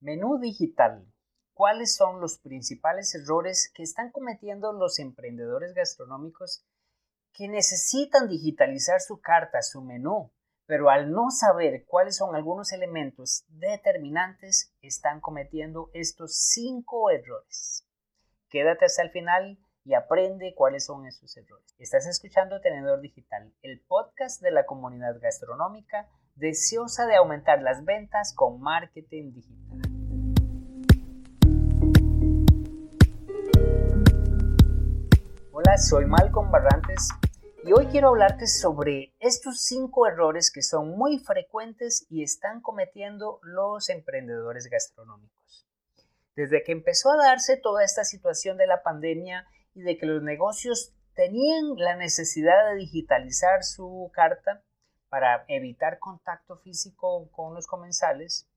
Menú 0.00 0.38
digital. 0.38 1.04
¿Cuáles 1.54 1.96
son 1.96 2.20
los 2.20 2.38
principales 2.38 3.16
errores 3.16 3.68
que 3.74 3.82
están 3.82 4.12
cometiendo 4.12 4.72
los 4.72 5.00
emprendedores 5.00 5.74
gastronómicos 5.74 6.64
que 7.32 7.48
necesitan 7.48 8.28
digitalizar 8.28 9.00
su 9.00 9.20
carta, 9.20 9.60
su 9.60 9.82
menú, 9.82 10.30
pero 10.66 10.88
al 10.88 11.10
no 11.10 11.30
saber 11.32 11.84
cuáles 11.84 12.16
son 12.16 12.36
algunos 12.36 12.72
elementos 12.72 13.44
determinantes, 13.48 14.72
están 14.82 15.20
cometiendo 15.20 15.90
estos 15.94 16.36
cinco 16.36 17.10
errores? 17.10 17.84
Quédate 18.50 18.84
hasta 18.84 19.02
el 19.02 19.10
final 19.10 19.58
y 19.84 19.94
aprende 19.94 20.54
cuáles 20.54 20.84
son 20.84 21.06
esos 21.06 21.36
errores. 21.36 21.74
Estás 21.80 22.06
escuchando 22.06 22.60
Tenedor 22.60 23.00
Digital, 23.00 23.52
el 23.62 23.80
podcast 23.80 24.40
de 24.42 24.52
la 24.52 24.64
comunidad 24.64 25.18
gastronómica 25.20 26.08
deseosa 26.38 27.06
de 27.06 27.16
aumentar 27.16 27.62
las 27.62 27.84
ventas 27.84 28.32
con 28.32 28.60
marketing 28.60 29.32
digital. 29.32 29.80
Hola, 35.52 35.76
soy 35.78 36.06
Malcolm 36.06 36.52
Barrantes 36.52 37.08
y 37.64 37.72
hoy 37.72 37.86
quiero 37.86 38.10
hablarte 38.10 38.46
sobre 38.46 39.12
estos 39.18 39.62
cinco 39.62 40.06
errores 40.06 40.52
que 40.52 40.62
son 40.62 40.96
muy 40.96 41.18
frecuentes 41.18 42.06
y 42.08 42.22
están 42.22 42.60
cometiendo 42.60 43.40
los 43.42 43.90
emprendedores 43.90 44.68
gastronómicos. 44.70 45.66
Desde 46.36 46.62
que 46.62 46.70
empezó 46.70 47.10
a 47.10 47.16
darse 47.16 47.56
toda 47.56 47.84
esta 47.84 48.04
situación 48.04 48.58
de 48.58 48.68
la 48.68 48.84
pandemia 48.84 49.44
y 49.74 49.82
de 49.82 49.98
que 49.98 50.06
los 50.06 50.22
negocios 50.22 50.94
tenían 51.14 51.74
la 51.76 51.96
necesidad 51.96 52.70
de 52.70 52.76
digitalizar 52.76 53.64
su 53.64 54.08
carta, 54.14 54.62
para 55.08 55.44
evitar 55.48 55.98
contacto 55.98 56.56
físico 56.56 57.30
con 57.30 57.54
los 57.54 57.66
comensales, 57.66 58.48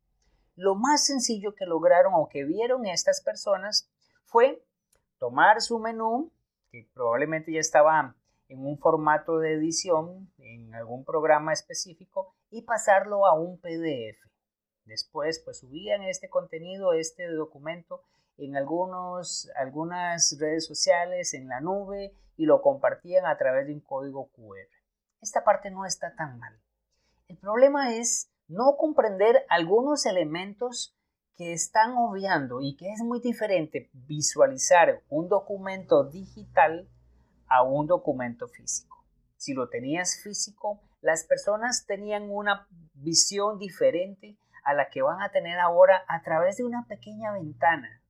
lo 0.55 0.75
más 0.75 1.05
sencillo 1.05 1.55
que 1.55 1.65
lograron 1.65 2.13
o 2.15 2.27
que 2.27 2.43
vieron 2.43 2.85
estas 2.85 3.21
personas 3.21 3.89
fue 4.25 4.63
tomar 5.17 5.61
su 5.61 5.79
menú, 5.79 6.31
que 6.71 6.89
probablemente 6.93 7.53
ya 7.53 7.59
estaba 7.59 8.15
en 8.47 8.65
un 8.65 8.77
formato 8.77 9.39
de 9.39 9.53
edición 9.53 10.31
en 10.39 10.73
algún 10.75 11.05
programa 11.05 11.53
específico, 11.53 12.35
y 12.49 12.63
pasarlo 12.63 13.25
a 13.25 13.33
un 13.33 13.59
PDF. 13.59 14.19
Después, 14.83 15.39
pues 15.39 15.59
subían 15.59 16.03
este 16.03 16.29
contenido, 16.29 16.91
este 16.91 17.27
documento 17.27 18.03
en 18.37 18.57
algunos, 18.57 19.49
algunas 19.55 20.35
redes 20.39 20.65
sociales, 20.65 21.33
en 21.33 21.47
la 21.47 21.61
nube, 21.61 22.13
y 22.35 22.45
lo 22.45 22.61
compartían 22.61 23.25
a 23.25 23.37
través 23.37 23.67
de 23.67 23.73
un 23.73 23.79
código 23.79 24.29
QR 24.31 24.80
esta 25.21 25.43
parte 25.43 25.71
no 25.71 25.85
está 25.85 26.15
tan 26.15 26.39
mal. 26.39 26.59
El 27.27 27.37
problema 27.37 27.95
es 27.95 28.31
no 28.47 28.75
comprender 28.77 29.45
algunos 29.49 30.05
elementos 30.05 30.97
que 31.35 31.53
están 31.53 31.93
obviando 31.95 32.59
y 32.59 32.75
que 32.75 32.91
es 32.91 32.99
muy 33.01 33.21
diferente 33.21 33.89
visualizar 33.93 35.01
un 35.09 35.29
documento 35.29 36.03
digital 36.03 36.89
a 37.47 37.63
un 37.63 37.87
documento 37.87 38.47
físico. 38.47 39.05
Si 39.37 39.53
lo 39.53 39.69
tenías 39.69 40.19
físico, 40.21 40.81
las 41.01 41.23
personas 41.23 41.85
tenían 41.85 42.29
una 42.29 42.67
visión 42.93 43.57
diferente 43.57 44.37
a 44.63 44.73
la 44.73 44.89
que 44.89 45.01
van 45.01 45.21
a 45.21 45.31
tener 45.31 45.57
ahora 45.59 46.03
a 46.07 46.21
través 46.21 46.57
de 46.57 46.63
una 46.63 46.85
pequeña 46.87 47.31
ventana, 47.31 48.01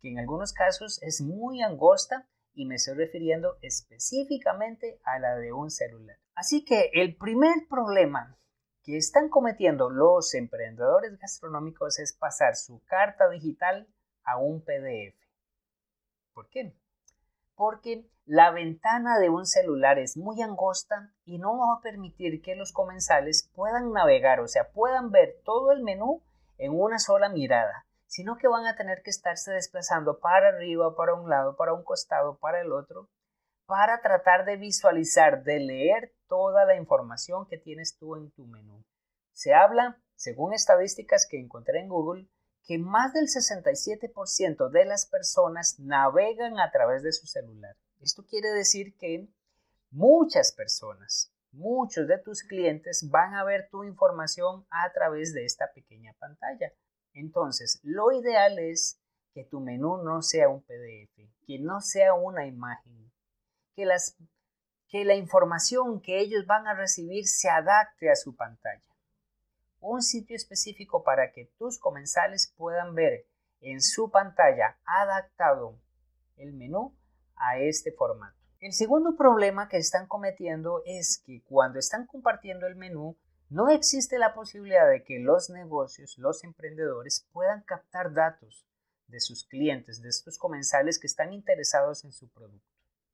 que 0.00 0.10
en 0.10 0.18
algunos 0.18 0.52
casos 0.52 1.02
es 1.02 1.20
muy 1.20 1.62
angosta 1.62 2.26
y 2.58 2.66
me 2.66 2.74
estoy 2.74 2.94
refiriendo 2.94 3.56
específicamente 3.62 5.00
a 5.04 5.20
la 5.20 5.36
de 5.36 5.52
un 5.52 5.70
celular. 5.70 6.18
Así 6.34 6.64
que 6.64 6.90
el 6.92 7.16
primer 7.16 7.68
problema 7.70 8.36
que 8.82 8.96
están 8.96 9.28
cometiendo 9.28 9.90
los 9.90 10.34
emprendedores 10.34 11.16
gastronómicos 11.20 12.00
es 12.00 12.12
pasar 12.12 12.56
su 12.56 12.82
carta 12.86 13.28
digital 13.28 13.86
a 14.24 14.38
un 14.38 14.64
PDF. 14.64 15.16
¿Por 16.34 16.48
qué? 16.48 16.74
Porque 17.54 18.10
la 18.24 18.50
ventana 18.50 19.20
de 19.20 19.30
un 19.30 19.46
celular 19.46 20.00
es 20.00 20.16
muy 20.16 20.42
angosta 20.42 21.14
y 21.24 21.38
no 21.38 21.58
va 21.58 21.76
a 21.76 21.80
permitir 21.80 22.42
que 22.42 22.56
los 22.56 22.72
comensales 22.72 23.48
puedan 23.54 23.92
navegar, 23.92 24.40
o 24.40 24.48
sea, 24.48 24.72
puedan 24.72 25.12
ver 25.12 25.36
todo 25.44 25.70
el 25.70 25.84
menú 25.84 26.24
en 26.56 26.72
una 26.72 26.98
sola 26.98 27.28
mirada 27.28 27.87
sino 28.08 28.38
que 28.38 28.48
van 28.48 28.66
a 28.66 28.74
tener 28.74 29.02
que 29.02 29.10
estarse 29.10 29.52
desplazando 29.52 30.18
para 30.18 30.48
arriba, 30.48 30.96
para 30.96 31.14
un 31.14 31.28
lado, 31.28 31.56
para 31.56 31.74
un 31.74 31.84
costado, 31.84 32.38
para 32.38 32.60
el 32.60 32.72
otro, 32.72 33.08
para 33.66 34.00
tratar 34.00 34.46
de 34.46 34.56
visualizar, 34.56 35.44
de 35.44 35.60
leer 35.60 36.14
toda 36.26 36.64
la 36.64 36.74
información 36.74 37.46
que 37.46 37.58
tienes 37.58 37.98
tú 37.98 38.16
en 38.16 38.30
tu 38.30 38.46
menú. 38.46 38.82
Se 39.32 39.52
habla, 39.52 40.00
según 40.16 40.54
estadísticas 40.54 41.28
que 41.30 41.38
encontré 41.38 41.80
en 41.80 41.90
Google, 41.90 42.26
que 42.64 42.78
más 42.78 43.12
del 43.12 43.26
67% 43.26 44.70
de 44.70 44.84
las 44.86 45.06
personas 45.06 45.78
navegan 45.78 46.58
a 46.58 46.70
través 46.70 47.02
de 47.02 47.12
su 47.12 47.26
celular. 47.26 47.76
Esto 48.00 48.24
quiere 48.26 48.50
decir 48.50 48.96
que 48.96 49.28
muchas 49.90 50.52
personas, 50.52 51.30
muchos 51.52 52.08
de 52.08 52.18
tus 52.18 52.42
clientes 52.42 53.08
van 53.10 53.34
a 53.34 53.44
ver 53.44 53.68
tu 53.70 53.84
información 53.84 54.66
a 54.70 54.90
través 54.92 55.34
de 55.34 55.44
esta 55.44 55.72
pequeña 55.74 56.14
pantalla. 56.18 56.72
Entonces, 57.48 57.80
lo 57.82 58.12
ideal 58.12 58.58
es 58.58 59.00
que 59.32 59.42
tu 59.42 59.60
menú 59.60 60.02
no 60.02 60.20
sea 60.20 60.50
un 60.50 60.60
PDF, 60.60 61.16
que 61.46 61.58
no 61.58 61.80
sea 61.80 62.12
una 62.12 62.44
imagen, 62.44 63.10
que, 63.74 63.88
que 64.86 65.06
la 65.06 65.14
información 65.14 66.02
que 66.02 66.20
ellos 66.20 66.44
van 66.46 66.66
a 66.66 66.74
recibir 66.74 67.26
se 67.26 67.48
adapte 67.48 68.10
a 68.10 68.16
su 68.16 68.36
pantalla. 68.36 68.84
Un 69.80 70.02
sitio 70.02 70.36
específico 70.36 71.02
para 71.02 71.32
que 71.32 71.46
tus 71.56 71.78
comensales 71.78 72.52
puedan 72.54 72.94
ver 72.94 73.26
en 73.62 73.80
su 73.80 74.10
pantalla 74.10 74.78
adaptado 74.84 75.80
el 76.36 76.52
menú 76.52 76.94
a 77.34 77.56
este 77.60 77.92
formato. 77.92 78.36
El 78.60 78.74
segundo 78.74 79.16
problema 79.16 79.70
que 79.70 79.78
están 79.78 80.06
cometiendo 80.06 80.82
es 80.84 81.22
que 81.24 81.42
cuando 81.44 81.78
están 81.78 82.06
compartiendo 82.06 82.66
el 82.66 82.76
menú 82.76 83.16
no 83.50 83.70
existe 83.70 84.18
la 84.18 84.34
posibilidad 84.34 84.88
de 84.88 85.04
que 85.04 85.18
los 85.18 85.48
negocios, 85.50 86.18
los 86.18 86.44
emprendedores 86.44 87.26
puedan 87.32 87.62
captar 87.62 88.12
datos 88.12 88.66
de 89.06 89.20
sus 89.20 89.44
clientes, 89.44 90.02
de 90.02 90.10
estos 90.10 90.38
comensales 90.38 90.98
que 90.98 91.06
están 91.06 91.32
interesados 91.32 92.04
en 92.04 92.12
su 92.12 92.28
producto. 92.28 92.68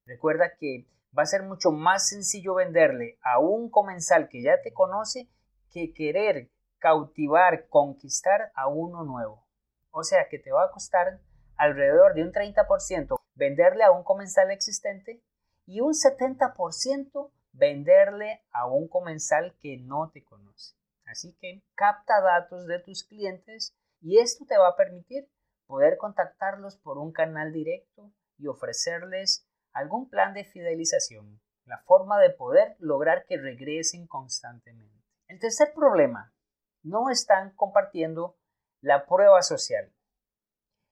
Recuerda 0.06 0.56
que 0.58 0.88
va 1.16 1.22
a 1.22 1.26
ser 1.26 1.44
mucho 1.44 1.70
más 1.70 2.08
sencillo 2.08 2.54
venderle 2.54 3.18
a 3.22 3.38
un 3.38 3.70
comensal 3.70 4.28
que 4.28 4.42
ya 4.42 4.60
te 4.60 4.72
conoce 4.72 5.28
que 5.70 5.92
querer 5.92 6.50
cautivar, 6.78 7.68
conquistar 7.68 8.50
a 8.54 8.66
uno 8.66 9.04
nuevo. 9.04 9.46
O 9.90 10.02
sea 10.02 10.28
que 10.28 10.38
te 10.38 10.50
va 10.50 10.64
a 10.64 10.70
costar 10.72 11.20
alrededor 11.56 12.14
de 12.14 12.22
un 12.22 12.32
30% 12.32 13.16
venderle 13.36 13.84
a 13.84 13.92
un 13.92 14.02
comensal 14.02 14.50
existente 14.50 15.22
y 15.66 15.80
un 15.80 15.92
70% 15.92 17.30
venderle 17.54 18.44
a 18.52 18.66
un 18.66 18.88
comensal 18.88 19.56
que 19.60 19.78
no 19.78 20.10
te 20.12 20.22
conoce. 20.22 20.76
Así 21.06 21.36
que 21.40 21.62
capta 21.74 22.20
datos 22.20 22.66
de 22.66 22.78
tus 22.80 23.04
clientes 23.04 23.74
y 24.00 24.18
esto 24.18 24.44
te 24.46 24.58
va 24.58 24.68
a 24.68 24.76
permitir 24.76 25.28
poder 25.66 25.96
contactarlos 25.96 26.76
por 26.76 26.98
un 26.98 27.12
canal 27.12 27.52
directo 27.52 28.12
y 28.38 28.48
ofrecerles 28.48 29.48
algún 29.72 30.08
plan 30.08 30.34
de 30.34 30.44
fidelización, 30.44 31.40
la 31.64 31.78
forma 31.78 32.20
de 32.20 32.30
poder 32.30 32.76
lograr 32.78 33.24
que 33.26 33.38
regresen 33.38 34.06
constantemente. 34.06 35.02
El 35.28 35.38
tercer 35.38 35.72
problema, 35.74 36.34
no 36.82 37.08
están 37.10 37.54
compartiendo 37.56 38.36
la 38.80 39.06
prueba 39.06 39.42
social. 39.42 39.92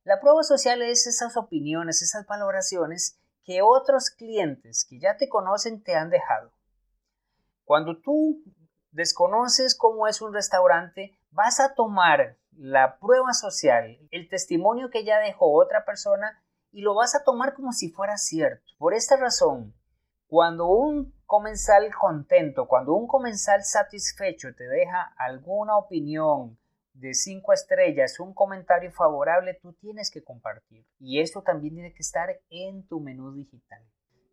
La 0.04 0.20
prueba 0.20 0.42
social 0.42 0.82
es 0.82 1.06
esas 1.06 1.36
opiniones, 1.36 2.02
esas 2.02 2.26
valoraciones 2.26 3.21
que 3.44 3.62
otros 3.62 4.10
clientes 4.10 4.84
que 4.88 4.98
ya 4.98 5.16
te 5.16 5.28
conocen 5.28 5.82
te 5.82 5.94
han 5.94 6.10
dejado. 6.10 6.52
Cuando 7.64 8.00
tú 8.00 8.42
desconoces 8.90 9.76
cómo 9.76 10.06
es 10.06 10.20
un 10.20 10.32
restaurante, 10.32 11.18
vas 11.30 11.60
a 11.60 11.74
tomar 11.74 12.36
la 12.56 12.98
prueba 12.98 13.32
social, 13.32 13.98
el 14.10 14.28
testimonio 14.28 14.90
que 14.90 15.04
ya 15.04 15.18
dejó 15.18 15.52
otra 15.52 15.84
persona 15.84 16.42
y 16.70 16.82
lo 16.82 16.94
vas 16.94 17.14
a 17.14 17.24
tomar 17.24 17.54
como 17.54 17.72
si 17.72 17.90
fuera 17.90 18.16
cierto. 18.16 18.64
Por 18.78 18.94
esta 18.94 19.16
razón, 19.16 19.74
cuando 20.26 20.66
un 20.66 21.14
comensal 21.26 21.90
contento, 21.94 22.66
cuando 22.66 22.94
un 22.94 23.06
comensal 23.06 23.64
satisfecho 23.64 24.54
te 24.54 24.64
deja 24.64 25.14
alguna 25.16 25.76
opinión 25.76 26.58
de 27.02 27.14
cinco 27.14 27.52
estrellas, 27.52 28.20
un 28.20 28.32
comentario 28.32 28.92
favorable, 28.92 29.58
tú 29.60 29.72
tienes 29.72 30.08
que 30.08 30.22
compartir. 30.22 30.86
Y 31.00 31.20
esto 31.20 31.42
también 31.42 31.74
tiene 31.74 31.92
que 31.92 32.02
estar 32.02 32.40
en 32.48 32.86
tu 32.86 33.00
menú 33.00 33.34
digital. 33.34 33.84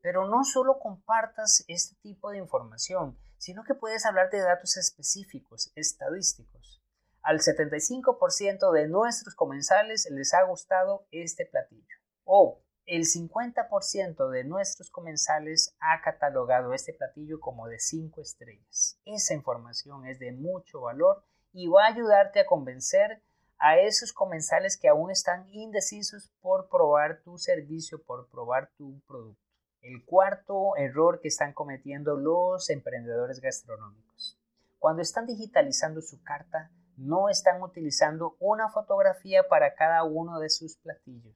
Pero 0.01 0.27
no 0.27 0.43
solo 0.43 0.77
compartas 0.77 1.65
este 1.67 1.95
tipo 2.03 2.29
de 2.29 2.37
información, 2.37 3.17
sino 3.39 3.63
que 3.63 3.73
puedes 3.73 4.05
hablar 4.05 4.29
de 4.29 4.41
datos 4.41 4.77
específicos, 4.77 5.71
estadísticos. 5.75 6.79
Al 7.23 7.39
75% 7.39 8.71
de 8.71 8.87
nuestros 8.87 9.33
comensales 9.35 10.07
les 10.11 10.35
ha 10.35 10.43
gustado 10.43 11.07
este 11.09 11.47
platillo. 11.47 11.97
O 12.23 12.61
el 12.85 13.05
50% 13.05 14.29
de 14.29 14.43
nuestros 14.43 14.91
comensales 14.91 15.75
ha 15.79 16.01
catalogado 16.03 16.73
este 16.73 16.93
platillo 16.93 17.39
como 17.39 17.67
de 17.67 17.79
5 17.79 18.21
estrellas. 18.21 18.99
Esa 19.05 19.33
información 19.33 20.05
es 20.05 20.19
de 20.19 20.33
mucho 20.33 20.81
valor 20.81 21.25
y 21.51 21.67
va 21.67 21.85
a 21.85 21.93
ayudarte 21.93 22.39
a 22.39 22.45
convencer 22.45 23.21
a 23.57 23.77
esos 23.77 24.13
comensales 24.13 24.77
que 24.77 24.87
aún 24.87 25.11
están 25.11 25.47
indecisos 25.51 26.31
por 26.41 26.69
probar 26.69 27.21
tu 27.23 27.37
servicio, 27.37 28.01
por 28.03 28.29
probar 28.29 28.71
tu 28.77 29.01
producto. 29.07 29.41
El 29.81 30.05
cuarto 30.05 30.75
error 30.77 31.19
que 31.21 31.27
están 31.27 31.53
cometiendo 31.53 32.15
los 32.15 32.69
emprendedores 32.69 33.39
gastronómicos. 33.39 34.37
Cuando 34.77 35.01
están 35.01 35.25
digitalizando 35.25 36.01
su 36.01 36.21
carta, 36.23 36.71
no 36.95 37.29
están 37.29 37.61
utilizando 37.61 38.35
una 38.39 38.69
fotografía 38.69 39.47
para 39.47 39.73
cada 39.73 40.03
uno 40.03 40.39
de 40.39 40.49
sus 40.49 40.77
platillos. 40.77 41.35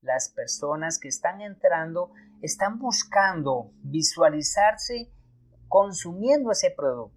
Las 0.00 0.28
personas 0.28 0.98
que 0.98 1.08
están 1.08 1.40
entrando 1.40 2.12
están 2.42 2.78
buscando 2.78 3.72
visualizarse 3.82 5.12
consumiendo 5.68 6.52
ese 6.52 6.70
producto. 6.70 7.16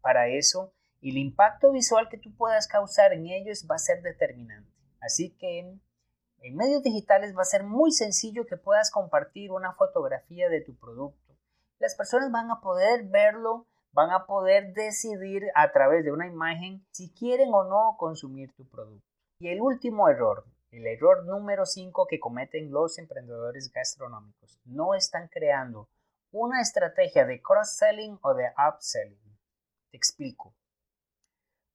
Para 0.00 0.28
eso, 0.28 0.72
el 1.10 1.18
impacto 1.18 1.72
visual 1.72 2.08
que 2.08 2.18
tú 2.18 2.34
puedas 2.34 2.68
causar 2.68 3.12
en 3.12 3.26
ellos 3.26 3.66
va 3.70 3.76
a 3.76 3.78
ser 3.78 4.02
determinante. 4.02 4.70
Así 5.00 5.30
que 5.36 5.60
en, 5.60 6.56
medios 6.56 6.82
digitales 6.82 7.36
va 7.36 7.42
a 7.42 7.44
ser 7.44 7.64
muy 7.64 7.92
sencillo 7.92 8.46
que 8.46 8.56
puedas 8.56 8.90
compartir 8.90 9.50
una 9.50 9.72
fotografía 9.72 10.48
de 10.48 10.60
tu 10.60 10.76
producto. 10.76 11.36
Las 11.78 11.94
personas 11.94 12.30
van 12.30 12.50
a 12.50 12.60
poder 12.60 13.04
verlo, 13.04 13.66
van 13.92 14.10
a 14.10 14.26
poder 14.26 14.72
decidir 14.72 15.44
a 15.54 15.72
través 15.72 16.04
de 16.04 16.12
una 16.12 16.26
imagen 16.26 16.86
si 16.92 17.12
quieren 17.12 17.50
o 17.52 17.64
no 17.64 17.96
consumir 17.98 18.52
tu 18.54 18.68
producto. 18.68 19.06
Y 19.38 19.48
el 19.48 19.60
último 19.60 20.08
error, 20.08 20.44
el 20.70 20.86
error 20.86 21.24
número 21.24 21.66
5 21.66 22.06
que 22.06 22.20
cometen 22.20 22.70
los 22.70 22.98
emprendedores 22.98 23.70
gastronómicos, 23.72 24.60
no 24.64 24.94
están 24.94 25.28
creando 25.28 25.88
una 26.32 26.60
estrategia 26.60 27.24
de 27.24 27.40
cross-selling 27.40 28.18
o 28.22 28.34
de 28.34 28.44
upselling. 28.68 29.38
Te 29.90 29.96
explico. 29.96 30.54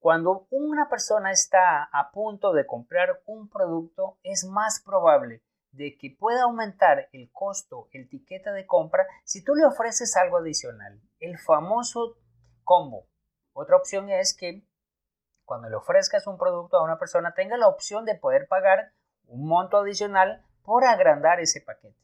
Cuando 0.01 0.47
una 0.49 0.89
persona 0.89 1.29
está 1.29 1.83
a 1.83 2.09
punto 2.09 2.53
de 2.53 2.65
comprar 2.65 3.21
un 3.27 3.47
producto, 3.47 4.17
es 4.23 4.45
más 4.45 4.81
probable 4.83 5.43
de 5.73 5.95
que 5.95 6.17
pueda 6.19 6.45
aumentar 6.45 7.07
el 7.13 7.31
costo, 7.31 7.87
el 7.91 8.09
tiquete 8.09 8.49
de 8.49 8.65
compra, 8.65 9.05
si 9.25 9.43
tú 9.43 9.53
le 9.53 9.63
ofreces 9.63 10.17
algo 10.17 10.37
adicional, 10.37 10.99
el 11.19 11.37
famoso 11.37 12.17
combo. 12.63 13.05
Otra 13.53 13.77
opción 13.77 14.09
es 14.09 14.35
que 14.35 14.65
cuando 15.45 15.69
le 15.69 15.75
ofrezcas 15.75 16.25
un 16.25 16.39
producto 16.39 16.77
a 16.77 16.83
una 16.83 16.97
persona 16.97 17.35
tenga 17.35 17.55
la 17.57 17.67
opción 17.67 18.03
de 18.03 18.15
poder 18.15 18.47
pagar 18.47 18.93
un 19.27 19.47
monto 19.47 19.77
adicional 19.77 20.43
por 20.63 20.83
agrandar 20.83 21.39
ese 21.39 21.61
paquete. 21.61 21.95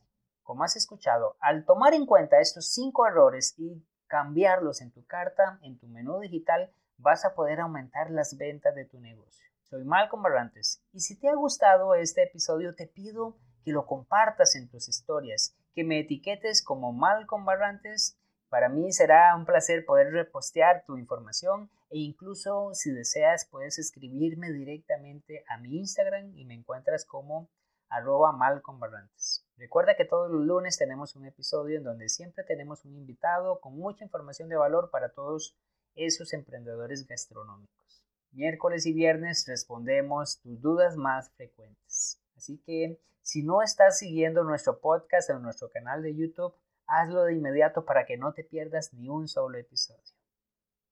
Como 0.44 0.64
has 0.64 0.76
escuchado, 0.76 1.36
al 1.40 1.66
tomar 1.66 1.96
en 1.96 2.06
cuenta 2.06 2.42
estos 2.42 2.72
cinco 2.72 3.08
errores 3.08 3.56
y 3.58 3.84
cambiarlos 4.06 4.82
en 4.82 4.92
tu 4.92 5.04
carta, 5.08 5.58
en 5.64 5.80
tu 5.80 5.88
menú 5.88 6.20
digital, 6.20 6.72
vas 6.98 7.26
a 7.26 7.36
poder 7.36 7.60
aumentar 7.60 8.10
las 8.12 8.38
ventas 8.38 8.76
de 8.76 8.86
tu 8.86 9.00
negocio. 9.00 9.46
Soy 9.64 9.84
Malcolm 9.84 10.24
Barrantes 10.24 10.82
y 10.92 11.02
si 11.02 11.20
te 11.20 11.30
ha 11.30 11.36
gustado 11.36 11.94
este 11.96 12.24
episodio 12.24 12.76
te 12.76 12.88
pido 12.88 13.38
que 13.64 13.72
lo 13.72 13.86
compartas 13.86 14.56
en 14.56 14.70
tus 14.70 14.88
historias, 14.88 15.56
que 15.74 15.84
me 15.84 16.00
etiquetes 16.00 16.64
como 16.64 16.94
Malcolm 16.94 17.46
Barrantes. 17.46 18.18
Para 18.50 18.70
mí 18.70 18.94
será 18.94 19.36
un 19.36 19.46
placer 19.46 19.86
poder 19.86 20.12
repostear 20.12 20.86
tu 20.86 20.98
información 20.98 21.70
e 21.90 22.00
incluso 22.00 22.74
si 22.74 22.92
deseas 22.92 23.46
puedes 23.52 23.78
escribirme 23.78 24.52
directamente 24.52 25.44
a 25.50 25.58
mi 25.58 25.78
Instagram 25.80 26.32
y 26.38 26.46
me 26.46 26.54
encuentras 26.54 27.04
como 27.06 27.50
arroba 27.90 28.32
Barrantes. 28.80 29.46
Recuerda 29.58 29.96
que 29.96 30.06
todos 30.06 30.32
los 30.32 30.46
lunes 30.46 30.78
tenemos 30.78 31.16
un 31.16 31.26
episodio 31.26 31.78
en 31.78 31.84
donde 31.84 32.10
siempre 32.10 32.44
tenemos 32.44 32.86
un 32.86 32.96
invitado 32.96 33.60
con 33.60 33.78
mucha 33.78 34.04
información 34.04 34.50
de 34.50 34.56
valor 34.56 34.90
para 34.92 35.10
todos 35.10 35.58
esos 35.98 36.34
emprendedores 36.34 37.06
gastronómicos. 37.08 38.04
Miércoles 38.32 38.86
y 38.86 38.94
viernes 38.94 39.46
respondemos 39.48 40.40
tus 40.42 40.62
dudas 40.62 40.96
más 40.96 41.32
frecuentes. 41.32 42.22
Así 42.36 42.62
que 42.66 43.00
si 43.22 43.44
no 43.44 43.62
estás 43.62 43.98
siguiendo 43.98 44.44
nuestro 44.44 44.80
podcast 44.80 45.30
en 45.30 45.42
nuestro 45.42 45.70
canal 45.70 46.04
de 46.04 46.16
YouTube, 46.16 46.54
hazlo 46.86 47.24
de 47.24 47.34
inmediato 47.34 47.84
para 47.84 48.06
que 48.06 48.18
no 48.18 48.34
te 48.34 48.44
pierdas 48.44 48.94
ni 48.94 49.10
un 49.10 49.28
solo 49.28 49.58
episodio. 49.58 50.14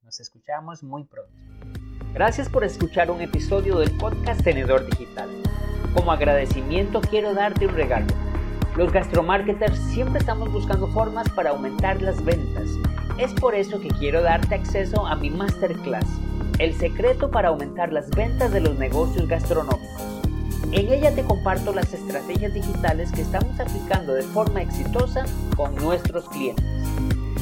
Nos 0.02 0.20
escuchamos 0.20 0.84
muy 0.84 1.06
pronto. 1.06 1.34
Gracias 2.14 2.50
por 2.50 2.64
escuchar 2.64 3.12
un 3.12 3.22
episodio 3.22 3.80
del 3.80 3.96
podcast 3.98 4.44
Tenedor 4.44 4.86
Digital. 4.86 5.30
Como 5.94 6.12
agradecimiento 6.12 7.02
quiero 7.02 7.34
darte 7.34 7.68
un 7.68 7.76
regalo. 7.76 8.08
Los 8.76 8.92
gastromarketers 8.92 9.78
siempre 9.94 10.20
estamos 10.20 10.52
buscando 10.52 10.88
formas 10.88 11.30
para 11.30 11.52
aumentar 11.52 12.02
las 12.02 12.24
ventas 12.24 12.70
es 13.18 13.34
por 13.34 13.56
eso 13.56 13.80
que 13.80 13.88
quiero 13.88 14.22
darte 14.22 14.56
acceso 14.56 15.06
a 15.06 15.16
mi 15.16 15.30
masterclass, 15.30 16.06
El 16.60 16.74
secreto 16.74 17.32
para 17.32 17.50
aumentar 17.50 17.92
las 17.92 18.10
ventas 18.12 18.52
de 18.52 18.62
los 18.62 18.78
negocios 18.78 19.28
gastronómicos. 19.28 20.02
En 20.72 20.92
ella 20.92 21.14
te 21.14 21.24
comparto 21.24 21.74
las 21.74 21.94
estrategias 21.94 22.54
digitales 22.54 23.12
que 23.12 23.22
estamos 23.22 23.60
aplicando 23.60 24.14
de 24.14 24.24
forma 24.24 24.62
exitosa 24.62 25.26
con 25.58 25.76
nuestros 25.76 26.30
clientes. 26.30 26.66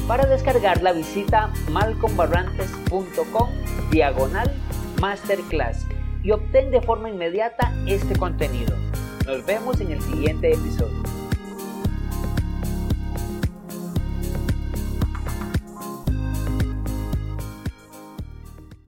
Para 0.08 0.26
descargarla 0.26 0.92
visita 0.92 1.52
malcombarrantes.com 1.70 3.48
diagonal 3.90 4.50
masterclass 5.00 5.86
y 6.24 6.32
obtén 6.32 6.70
de 6.72 6.80
forma 6.80 7.08
inmediata 7.08 7.72
este 7.86 8.16
contenido. 8.16 8.76
Nos 9.26 9.46
vemos 9.46 9.80
en 9.80 9.92
el 9.92 10.02
siguiente 10.02 10.52
episodio. 10.52 11.03